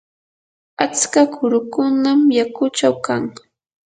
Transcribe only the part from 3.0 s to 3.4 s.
kan.